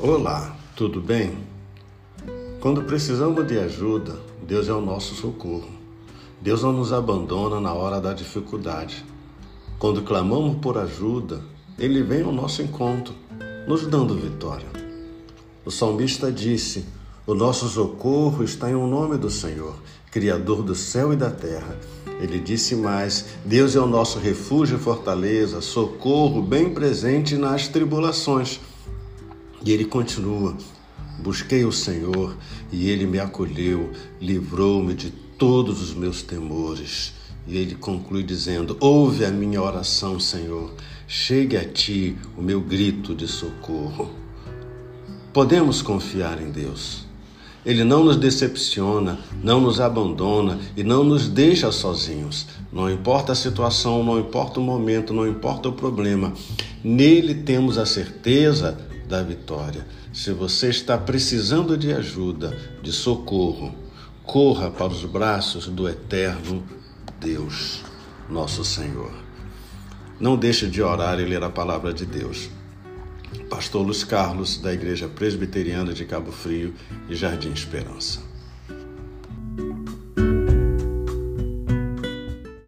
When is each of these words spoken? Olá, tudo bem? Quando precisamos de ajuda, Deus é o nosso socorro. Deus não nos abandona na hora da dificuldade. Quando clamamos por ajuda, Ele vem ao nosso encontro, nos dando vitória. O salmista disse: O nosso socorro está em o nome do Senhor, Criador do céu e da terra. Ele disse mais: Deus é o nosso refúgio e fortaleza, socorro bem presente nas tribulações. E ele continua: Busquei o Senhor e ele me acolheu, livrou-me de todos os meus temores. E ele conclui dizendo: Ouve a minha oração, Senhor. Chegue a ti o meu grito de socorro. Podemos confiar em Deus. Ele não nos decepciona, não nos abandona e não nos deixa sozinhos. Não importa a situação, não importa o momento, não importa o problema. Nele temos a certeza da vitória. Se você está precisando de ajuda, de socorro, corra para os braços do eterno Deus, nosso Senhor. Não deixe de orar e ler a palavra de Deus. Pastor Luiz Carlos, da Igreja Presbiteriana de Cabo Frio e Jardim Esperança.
Olá, 0.00 0.56
tudo 0.76 1.00
bem? 1.00 1.36
Quando 2.60 2.84
precisamos 2.84 3.44
de 3.48 3.58
ajuda, 3.58 4.16
Deus 4.46 4.68
é 4.68 4.72
o 4.72 4.80
nosso 4.80 5.16
socorro. 5.16 5.68
Deus 6.40 6.62
não 6.62 6.72
nos 6.72 6.92
abandona 6.92 7.60
na 7.60 7.72
hora 7.72 8.00
da 8.00 8.12
dificuldade. 8.12 9.04
Quando 9.76 10.02
clamamos 10.02 10.58
por 10.58 10.78
ajuda, 10.78 11.40
Ele 11.76 12.00
vem 12.04 12.22
ao 12.22 12.30
nosso 12.30 12.62
encontro, 12.62 13.12
nos 13.66 13.88
dando 13.88 14.14
vitória. 14.14 14.68
O 15.64 15.70
salmista 15.72 16.30
disse: 16.30 16.84
O 17.26 17.34
nosso 17.34 17.68
socorro 17.68 18.44
está 18.44 18.70
em 18.70 18.76
o 18.76 18.86
nome 18.86 19.18
do 19.18 19.28
Senhor, 19.28 19.74
Criador 20.12 20.62
do 20.62 20.76
céu 20.76 21.12
e 21.12 21.16
da 21.16 21.32
terra. 21.32 21.76
Ele 22.20 22.38
disse 22.38 22.76
mais: 22.76 23.30
Deus 23.44 23.74
é 23.74 23.80
o 23.80 23.86
nosso 23.86 24.20
refúgio 24.20 24.76
e 24.76 24.80
fortaleza, 24.80 25.60
socorro 25.60 26.40
bem 26.40 26.72
presente 26.72 27.36
nas 27.36 27.66
tribulações. 27.66 28.60
E 29.64 29.72
ele 29.72 29.84
continua: 29.84 30.56
Busquei 31.18 31.64
o 31.64 31.72
Senhor 31.72 32.36
e 32.70 32.88
ele 32.88 33.06
me 33.06 33.18
acolheu, 33.18 33.90
livrou-me 34.20 34.94
de 34.94 35.10
todos 35.10 35.82
os 35.82 35.94
meus 35.94 36.22
temores. 36.22 37.12
E 37.46 37.56
ele 37.56 37.74
conclui 37.74 38.22
dizendo: 38.22 38.76
Ouve 38.78 39.24
a 39.24 39.30
minha 39.30 39.60
oração, 39.60 40.20
Senhor. 40.20 40.72
Chegue 41.06 41.56
a 41.56 41.64
ti 41.64 42.16
o 42.36 42.42
meu 42.42 42.60
grito 42.60 43.14
de 43.14 43.26
socorro. 43.26 44.10
Podemos 45.32 45.80
confiar 45.80 46.40
em 46.40 46.50
Deus. 46.50 47.06
Ele 47.64 47.82
não 47.82 48.04
nos 48.04 48.16
decepciona, 48.16 49.18
não 49.42 49.60
nos 49.60 49.80
abandona 49.80 50.58
e 50.76 50.84
não 50.84 51.02
nos 51.02 51.28
deixa 51.28 51.72
sozinhos. 51.72 52.46
Não 52.72 52.90
importa 52.90 53.32
a 53.32 53.34
situação, 53.34 54.04
não 54.04 54.18
importa 54.18 54.60
o 54.60 54.62
momento, 54.62 55.12
não 55.12 55.26
importa 55.26 55.68
o 55.68 55.72
problema. 55.72 56.32
Nele 56.84 57.34
temos 57.34 57.76
a 57.76 57.84
certeza 57.84 58.78
da 59.08 59.22
vitória. 59.22 59.86
Se 60.12 60.32
você 60.32 60.68
está 60.68 60.98
precisando 60.98 61.76
de 61.76 61.92
ajuda, 61.92 62.56
de 62.82 62.92
socorro, 62.92 63.74
corra 64.22 64.70
para 64.70 64.92
os 64.92 65.04
braços 65.04 65.66
do 65.66 65.88
eterno 65.88 66.62
Deus, 67.18 67.82
nosso 68.28 68.64
Senhor. 68.64 69.10
Não 70.20 70.36
deixe 70.36 70.66
de 70.68 70.82
orar 70.82 71.18
e 71.18 71.24
ler 71.24 71.42
a 71.42 71.50
palavra 71.50 71.92
de 71.92 72.04
Deus. 72.04 72.50
Pastor 73.48 73.82
Luiz 73.84 74.04
Carlos, 74.04 74.58
da 74.58 74.72
Igreja 74.72 75.08
Presbiteriana 75.08 75.92
de 75.94 76.04
Cabo 76.04 76.30
Frio 76.30 76.74
e 77.08 77.14
Jardim 77.14 77.52
Esperança. 77.52 78.20